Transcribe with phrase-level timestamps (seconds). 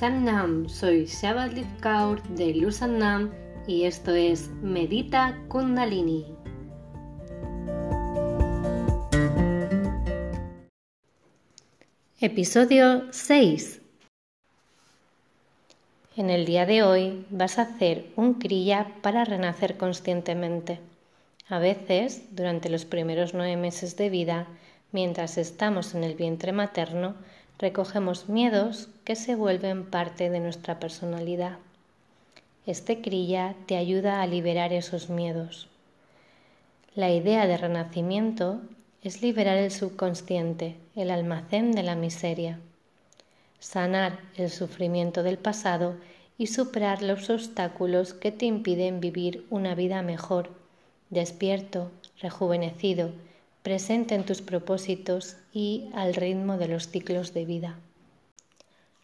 [0.00, 3.30] Sannam, soy Shabbat Kaur de Lusannam
[3.66, 6.24] y esto es Medita Kundalini.
[12.18, 13.82] Episodio 6
[16.16, 20.80] En el día de hoy vas a hacer un kriya para renacer conscientemente.
[21.46, 24.46] A veces, durante los primeros nueve meses de vida,
[24.92, 27.16] mientras estamos en el vientre materno,
[27.60, 31.58] recogemos miedos que se vuelven parte de nuestra personalidad.
[32.64, 35.68] Este crilla te ayuda a liberar esos miedos.
[36.94, 38.62] La idea de renacimiento
[39.02, 42.58] es liberar el subconsciente, el almacén de la miseria,
[43.58, 45.96] sanar el sufrimiento del pasado
[46.38, 50.48] y superar los obstáculos que te impiden vivir una vida mejor,
[51.10, 51.90] despierto,
[52.22, 53.10] rejuvenecido,
[53.70, 57.78] presente en tus propósitos y al ritmo de los ciclos de vida.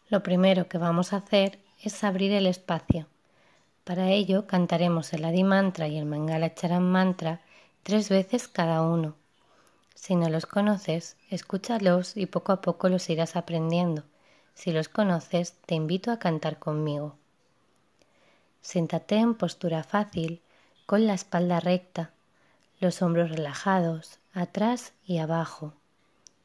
[0.09, 3.07] Lo primero que vamos a hacer es abrir el espacio.
[3.85, 7.39] Para ello cantaremos el Adi Mantra y el Mangala Charan Mantra
[7.83, 9.15] tres veces cada uno.
[9.95, 14.03] Si no los conoces, escúchalos y poco a poco los irás aprendiendo.
[14.53, 17.15] Si los conoces, te invito a cantar conmigo.
[18.59, 20.41] Siéntate en postura fácil,
[20.85, 22.11] con la espalda recta,
[22.79, 25.73] los hombros relajados, atrás y abajo,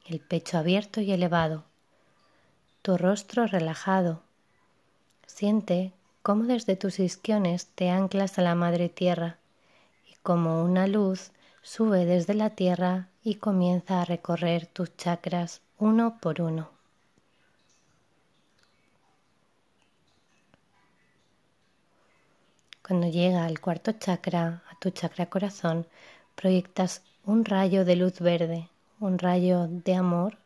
[0.07, 1.65] el pecho abierto y elevado,
[2.83, 4.23] tu rostro relajado.
[5.27, 9.37] Siente cómo desde tus isquiones te anclas a la madre tierra
[10.11, 11.31] y como una luz
[11.63, 16.71] sube desde la tierra y comienza a recorrer tus chakras uno por uno.
[22.87, 25.87] Cuando llega al cuarto chakra, a tu chakra corazón,
[26.43, 30.39] proyectas un rayo de luz verde, un rayo de amor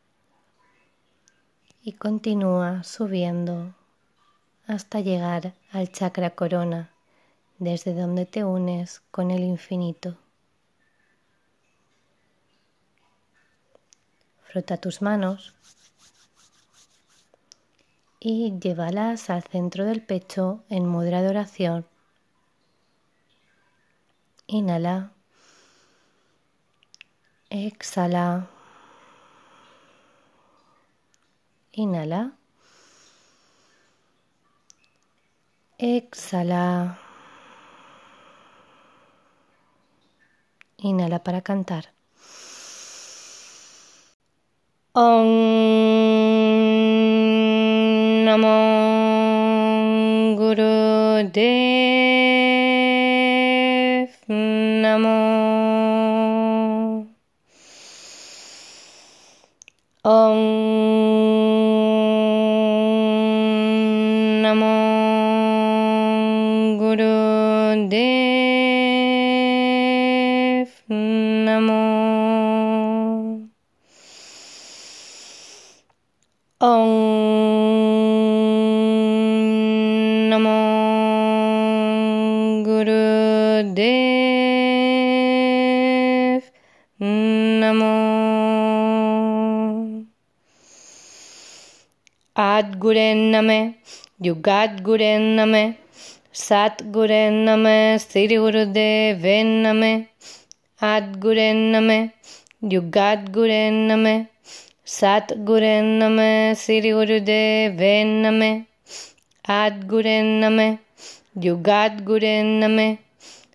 [1.83, 3.75] y continúa subiendo
[4.67, 6.91] hasta llegar al chakra corona,
[7.59, 10.19] desde donde te unes con el infinito.
[14.43, 15.55] Frota tus manos
[18.21, 21.87] y llévalas al centro del pecho en mudra de oración.
[24.47, 25.16] Inhala.
[27.51, 28.49] Exhala.
[31.73, 32.33] Inhala.
[35.79, 36.99] Exhala.
[40.79, 41.93] Inhala para cantar.
[44.95, 45.29] Om
[48.25, 48.57] Namo
[50.37, 51.31] Guru
[76.65, 76.69] ॐ
[80.31, 80.53] नमो
[82.67, 83.83] गुरुदेव
[87.63, 87.91] नमो
[92.37, 93.59] आद् गुरेन् नमे
[94.25, 95.63] युगाद् गुरेन् नमे
[96.45, 99.93] सात् गुरेन् नमे श्रीगुरुदेवेन् नमे
[100.93, 101.99] आद् गुरेन् नमे
[102.73, 104.17] युगाद् गुरेन् नमे।
[104.89, 108.67] Guren Name, Sat Guren Name, Sri Gurudeven Name,
[109.45, 110.79] Ad Guren Name,
[111.35, 112.99] Yugat Guren Name,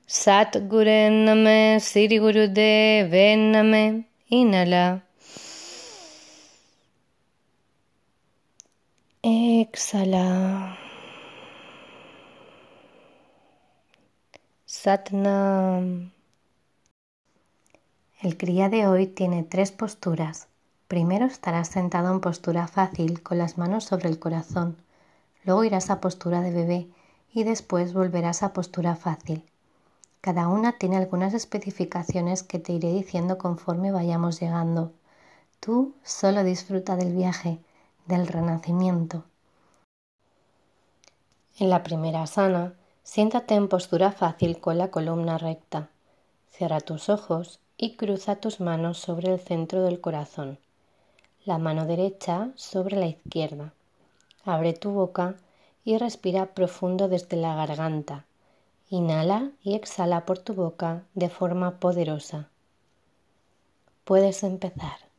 [0.06, 5.02] Sat Guren Name, Sri Gurudeven Name, Inhala.
[9.24, 10.78] Exhala.
[14.66, 16.12] Satnam.
[18.22, 20.51] El cría de hoy tiene tres posturas.
[20.92, 24.76] Primero estarás sentado en postura fácil con las manos sobre el corazón.
[25.46, 26.90] Luego irás a postura de bebé
[27.32, 29.50] y después volverás a postura fácil.
[30.20, 34.92] Cada una tiene algunas especificaciones que te iré diciendo conforme vayamos llegando.
[35.62, 37.60] Tú solo disfruta del viaje
[38.06, 39.24] del renacimiento.
[41.58, 42.74] En la primera sana,
[43.04, 45.88] siéntate en postura fácil con la columna recta.
[46.50, 50.60] Cierra tus ojos y cruza tus manos sobre el centro del corazón.
[51.44, 53.74] La mano derecha sobre la izquierda.
[54.46, 55.36] Abre tu boca
[55.84, 58.26] y respira profundo desde la garganta.
[58.90, 62.50] Inhala y exhala por tu boca de forma poderosa.
[64.04, 65.11] Puedes empezar.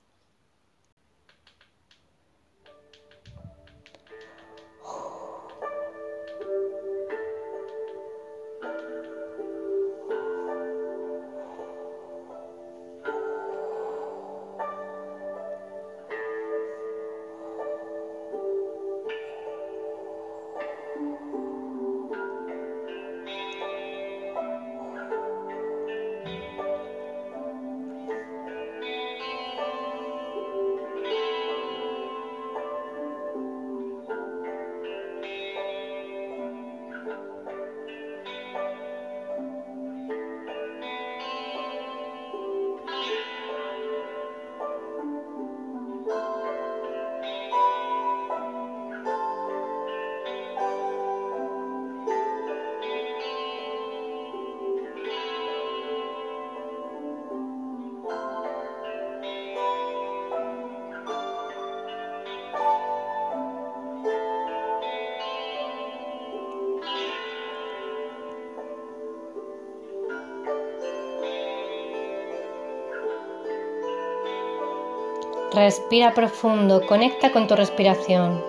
[75.64, 78.42] Respira profundo, conecta con tu respiración.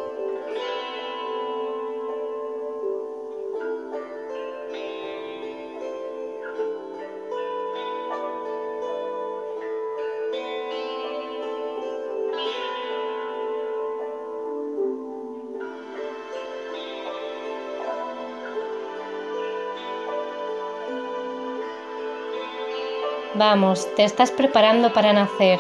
[23.36, 25.60] Vamos, te estás preparando para nacer.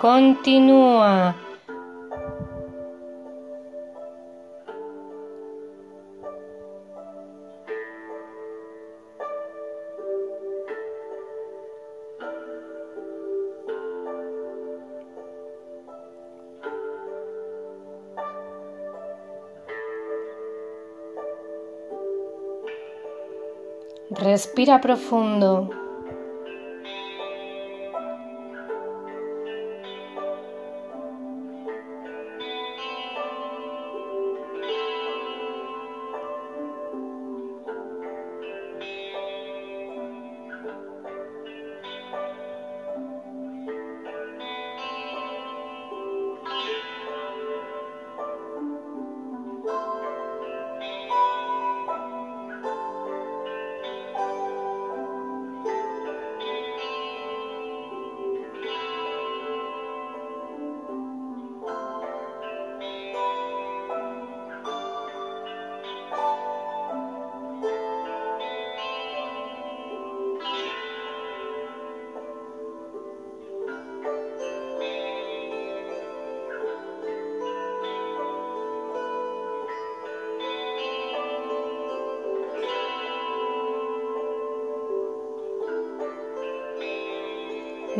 [0.00, 1.34] Continúa.
[24.10, 25.83] Respira profundo.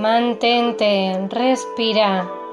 [0.04, 2.43] Mantente, respira.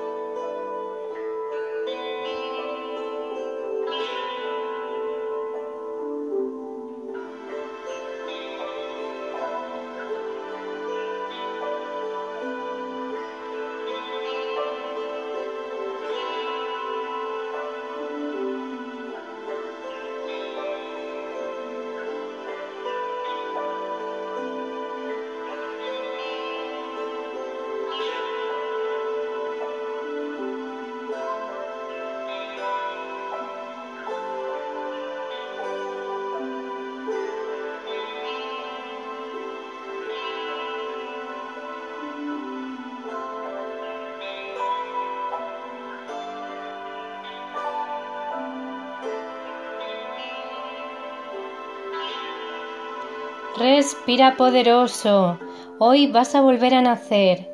[53.62, 55.38] Respira poderoso.
[55.78, 57.48] Hoy vas a volver a nacer.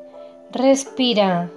[0.52, 1.52] Respira.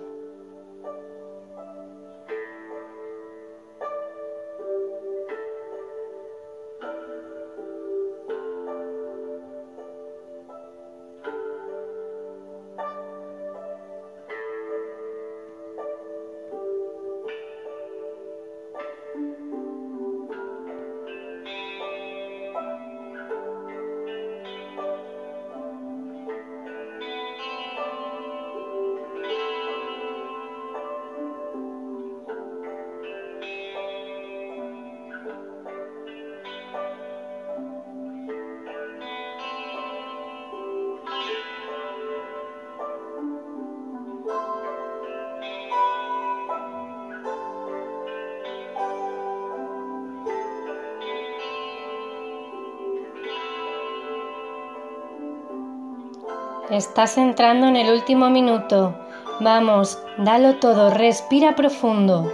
[56.70, 58.94] Estás entrando en el último minuto.
[59.40, 62.32] Vamos, dalo todo, respira profundo.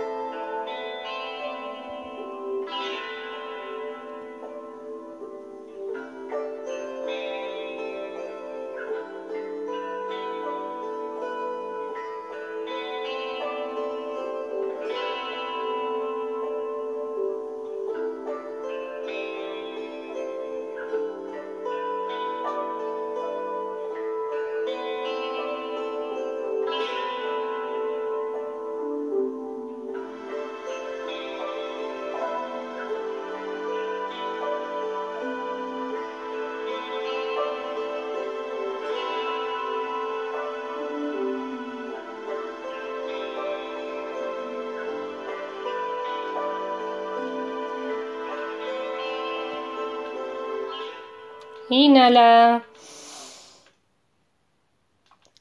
[51.68, 52.62] Inhala.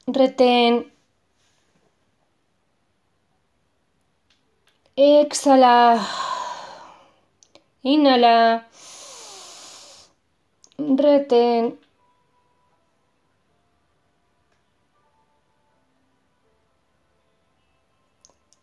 [0.08, 0.92] Retén.
[4.96, 6.00] Exhala.
[7.84, 8.68] Inhala.
[10.78, 11.80] Retén.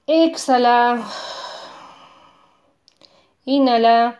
[0.06, 1.04] Exhala.
[3.44, 4.18] Inhala.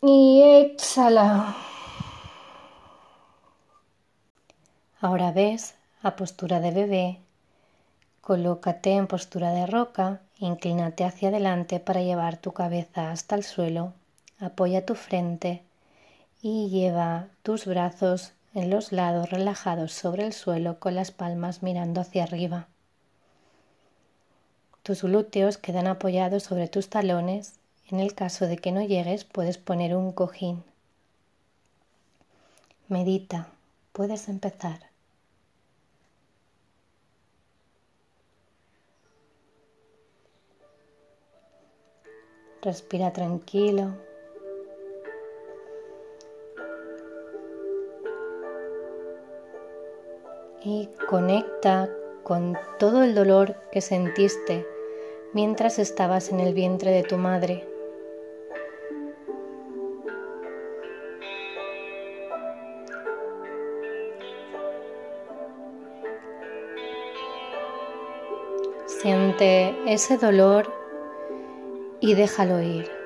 [0.00, 1.56] Y exhala.
[5.00, 7.18] Ahora ves a postura de bebé.
[8.20, 13.92] Colócate en postura de roca, inclínate hacia adelante para llevar tu cabeza hasta el suelo,
[14.38, 15.64] apoya tu frente
[16.42, 22.00] y lleva tus brazos en los lados relajados sobre el suelo con las palmas mirando
[22.00, 22.68] hacia arriba.
[24.84, 27.57] Tus glúteos quedan apoyados sobre tus talones
[27.90, 30.62] en el caso de que no llegues, puedes poner un cojín.
[32.88, 33.48] Medita,
[33.92, 34.80] puedes empezar.
[42.62, 43.94] Respira tranquilo.
[50.62, 51.88] Y conecta
[52.24, 54.66] con todo el dolor que sentiste
[55.32, 57.77] mientras estabas en el vientre de tu madre.
[69.08, 70.70] Siente ese dolor
[71.98, 72.97] y déjalo ir.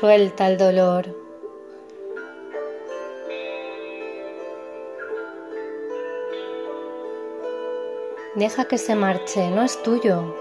[0.00, 1.14] Suelta el dolor.
[8.34, 10.39] Deja que se marche, no es tuyo.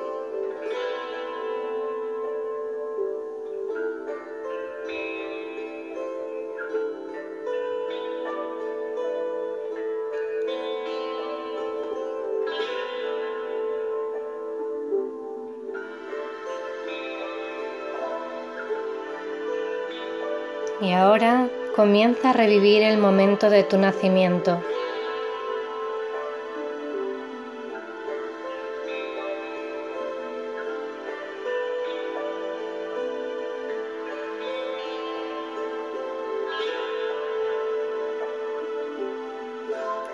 [21.79, 24.61] Comienza a revivir el momento de tu nacimiento.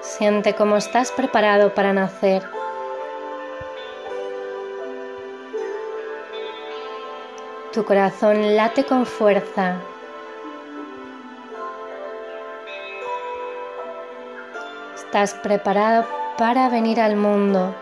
[0.02, 2.44] Siente cómo estás preparado para nacer.
[7.74, 9.82] Tu corazón late con fuerza
[15.16, 16.06] Estás preparado
[16.38, 17.74] para venir al mundo.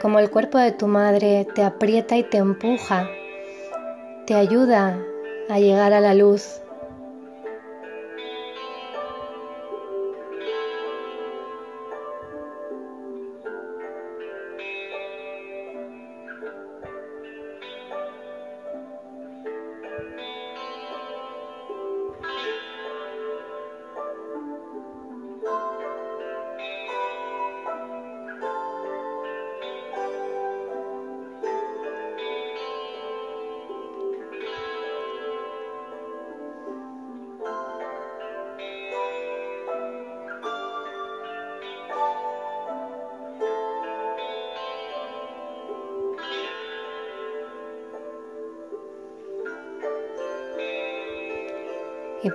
[0.00, 3.10] Como el cuerpo de tu madre te aprieta y te empuja,
[4.24, 4.96] te ayuda
[5.50, 6.60] a llegar a la luz.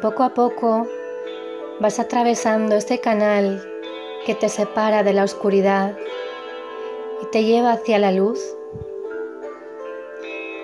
[0.01, 0.87] Poco a poco
[1.79, 3.61] vas atravesando este canal
[4.25, 5.97] que te separa de la oscuridad
[7.21, 8.39] y te lleva hacia la luz,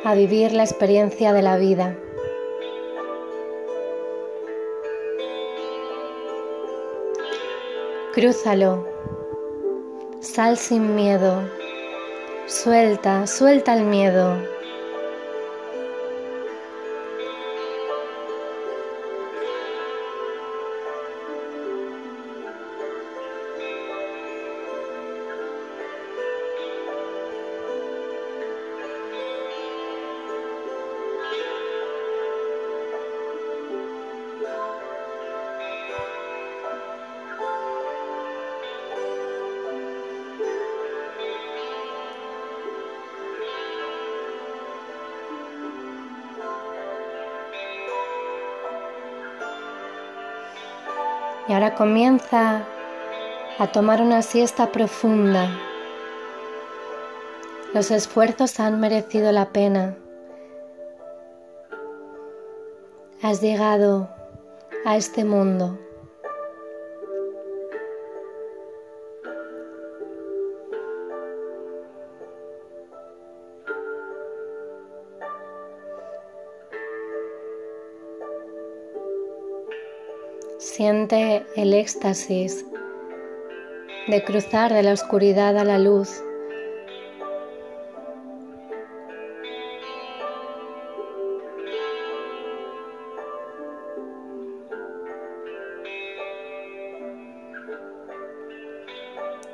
[0.05, 1.97] a vivir la experiencia de la vida.
[8.13, 8.87] Crúzalo,
[10.21, 11.41] sal sin miedo,
[12.45, 14.54] suelta, suelta el miedo.
[51.75, 52.65] Comienza
[53.59, 55.49] a tomar una siesta profunda.
[57.73, 59.95] Los esfuerzos han merecido la pena.
[63.21, 64.09] Has llegado
[64.85, 65.77] a este mundo.
[80.75, 82.65] Siente el éxtasis
[84.07, 86.21] de cruzar de la oscuridad a la luz.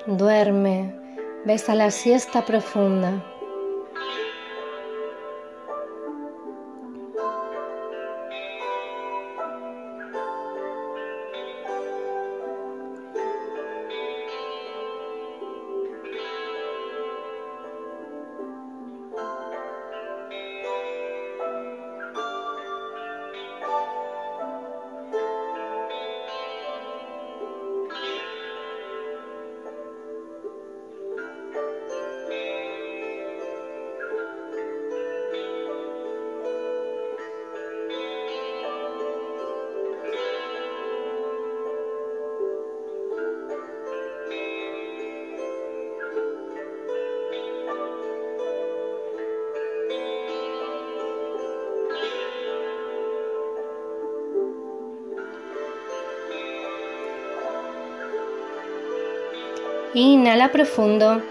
[0.07, 0.95] Duerme,
[1.45, 3.30] besa la siesta profunda.
[59.93, 61.21] Inhala profundo.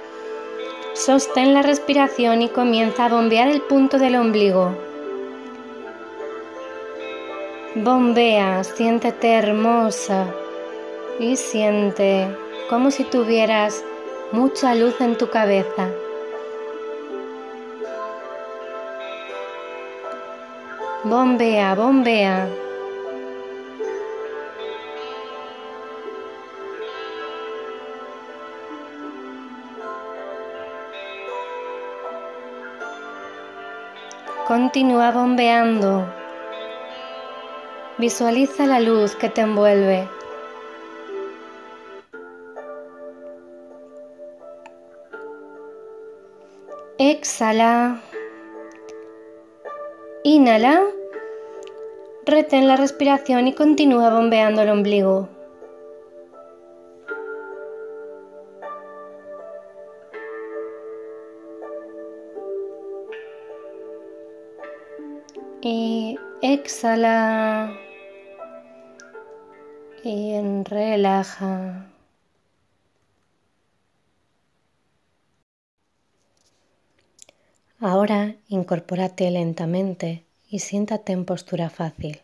[0.92, 4.76] Sostén la respiración y comienza a bombear el punto del ombligo.
[7.74, 10.26] Bombea, siéntete hermosa
[11.18, 12.28] y siente
[12.68, 13.82] como si tuvieras
[14.30, 15.88] mucha luz en tu cabeza.
[21.04, 22.59] Bombea, bombea.
[34.50, 36.12] Continúa bombeando.
[37.98, 40.08] Visualiza la luz que te envuelve.
[46.98, 48.00] Exhala.
[50.24, 50.82] Inhala.
[52.26, 55.28] Retén la respiración y continúa bombeando el ombligo.
[65.72, 67.78] Y exhala
[70.02, 71.86] y relaja.
[77.78, 82.20] Ahora incorpórate lentamente y siéntate en postura fácil,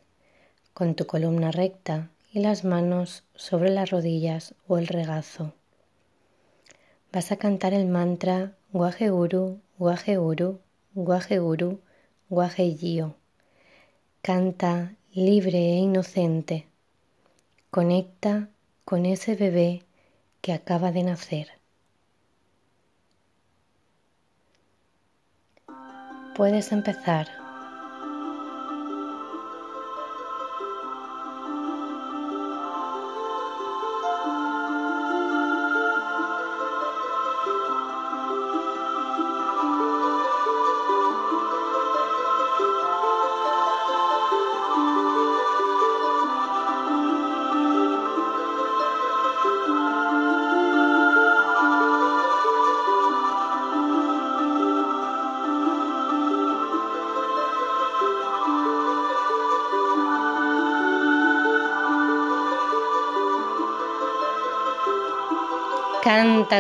[0.75, 5.53] con tu columna recta y las manos sobre las rodillas o el regazo.
[7.13, 10.59] Vas a cantar el mantra Guaje Guru, Guaje Guru,
[10.95, 11.81] Guaje Guru,
[12.29, 12.65] Guaje
[14.27, 16.67] Canta libre e inocente.
[17.71, 18.49] Conecta
[18.85, 19.85] con ese bebé
[20.41, 21.47] que acaba de nacer.
[26.35, 27.46] Puedes empezar.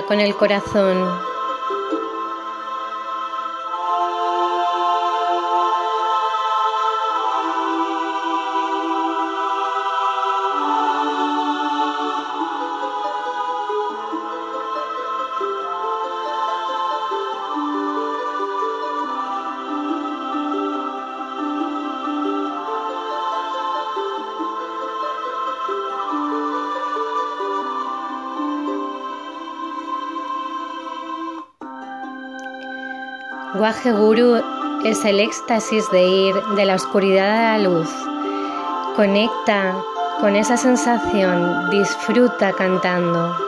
[0.04, 1.35] Con el corazón.
[33.66, 34.40] Guaje Guru
[34.84, 37.88] es el éxtasis de ir de la oscuridad a la luz.
[38.94, 39.74] Conecta
[40.20, 43.45] con esa sensación, disfruta cantando.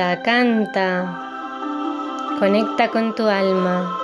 [0.00, 1.04] Canta.
[2.38, 3.99] Conecta con tu alma.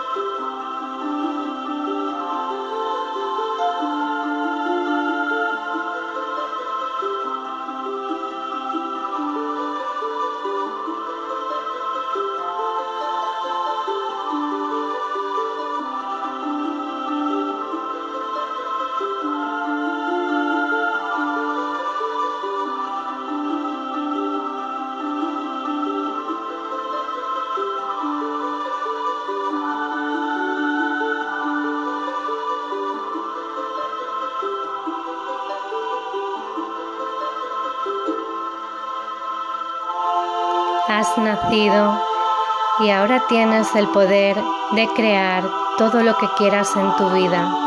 [41.18, 42.00] Nacido
[42.80, 44.36] y ahora tienes el poder
[44.72, 45.44] de crear
[45.78, 47.65] todo lo que quieras en tu vida.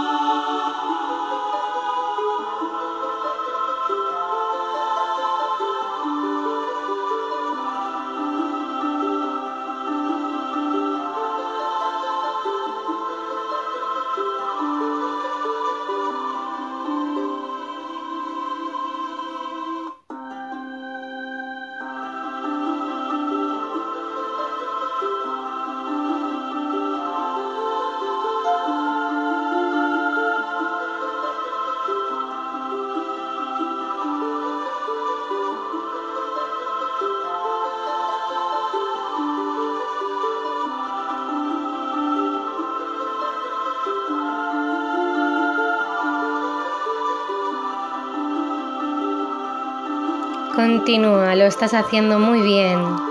[50.60, 53.09] Continúa, lo estás haciendo muy bien.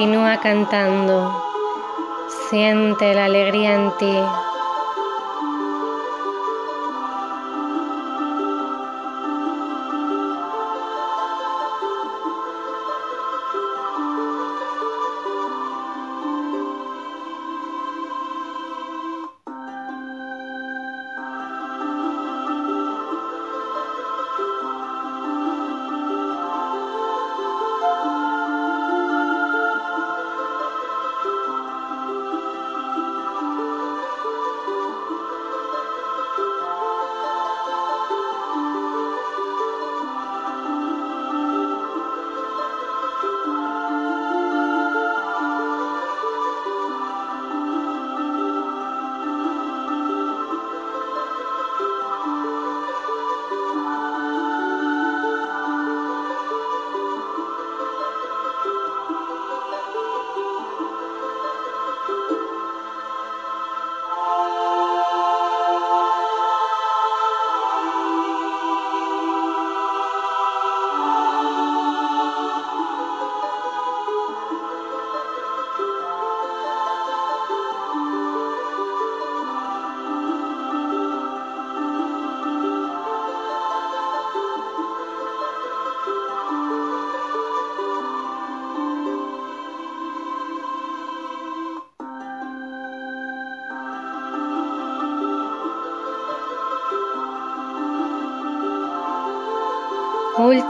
[0.00, 1.30] Continúa cantando.
[2.48, 4.16] Siente la alegría en ti.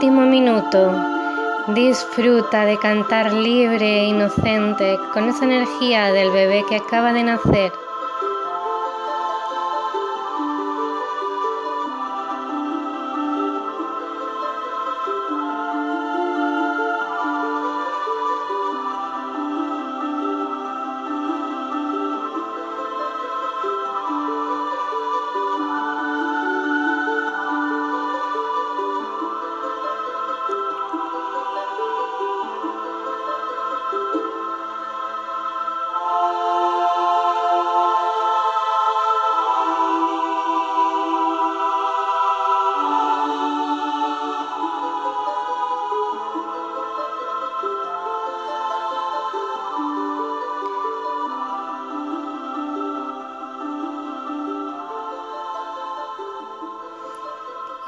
[0.01, 0.91] Último minuto.
[1.75, 7.71] Disfruta de cantar libre e inocente con esa energía del bebé que acaba de nacer.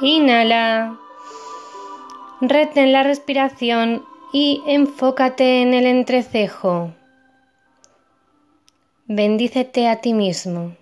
[0.06, 1.00] Inhala.
[2.42, 6.94] Retén la respiración y enfócate en el entrecejo.
[9.06, 10.76] Bendícete a ti mismo.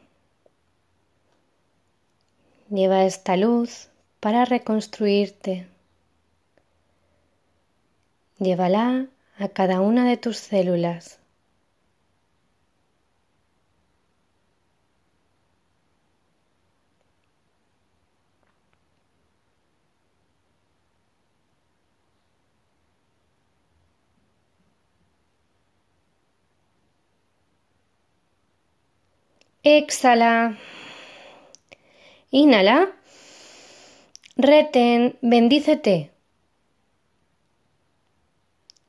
[2.72, 5.68] Lleva esta luz para reconstruirte.
[8.40, 9.06] Llévala
[9.38, 11.21] a cada una de tus células.
[29.64, 30.58] Exhala.
[32.32, 32.94] Inhala.
[34.36, 36.12] Retén, bendícete.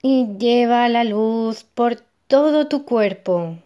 [0.02, 3.58] Y lleva la luz por todo tu cuerpo.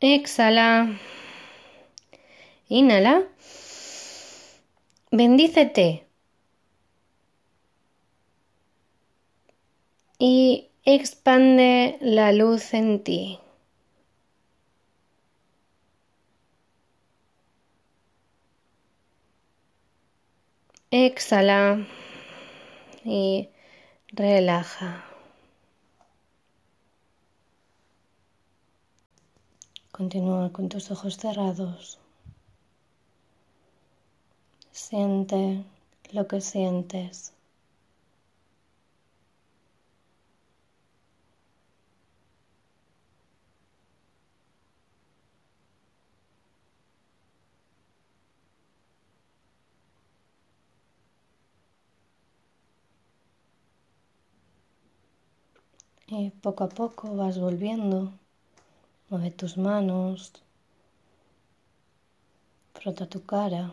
[0.00, 0.98] Exhala.
[2.68, 3.28] Inhala.
[5.12, 6.07] Bendícete.
[10.18, 13.38] Y expande la luz en ti.
[20.90, 21.86] Exhala
[23.04, 23.48] y
[24.08, 25.04] relaja.
[29.92, 31.98] Continúa con tus ojos cerrados.
[34.70, 35.64] Siente
[36.12, 37.34] lo que sientes.
[56.10, 58.12] Y poco a poco vas volviendo.
[59.10, 60.32] Mueve tus manos.
[62.74, 63.72] Frota tu cara.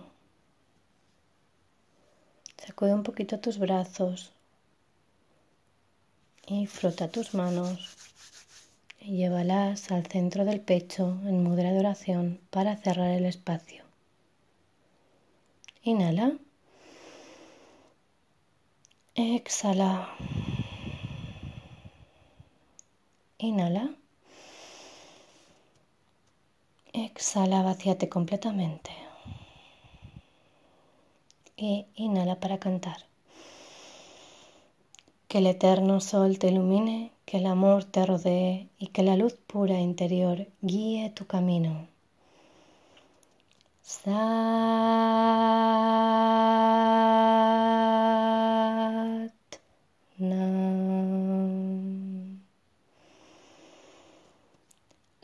[2.58, 4.34] Sacude un poquito tus brazos.
[6.48, 7.96] Y frota tus manos.
[9.00, 13.84] y llévalas al centro del pecho en mudra de oración para cerrar el espacio.
[15.84, 16.34] Inhala.
[19.16, 20.10] Exhala.
[23.38, 23.94] Inhala.
[26.94, 28.92] Exhala, vacíate completamente.
[31.58, 32.98] Y inhala para cantar.
[35.28, 39.34] Que el eterno sol te ilumine, que el amor te rodee y que la luz
[39.48, 41.88] pura interior guíe tu camino.
[43.82, 44.65] Sat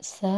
[0.02, 0.32] Sat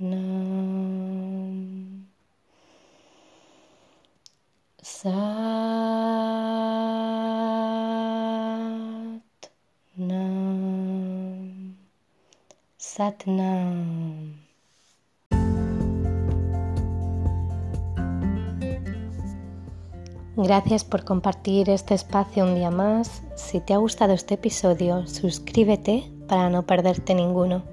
[0.00, 0.56] Nam
[4.82, 5.12] Sat
[9.98, 11.76] Nam
[12.78, 14.07] Sat Nam
[20.40, 23.24] Gracias por compartir este espacio un día más.
[23.34, 27.64] Si te ha gustado este episodio, suscríbete para no perderte ninguno.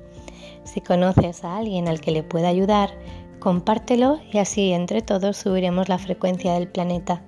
[0.63, 2.89] Si conoces a alguien al que le pueda ayudar,
[3.37, 7.21] compártelo y así entre todos subiremos la frecuencia del planeta.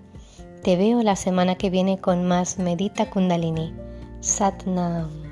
[0.63, 3.75] Te veo la semana que viene con más Medita Kundalini.
[4.21, 5.26] Satnam.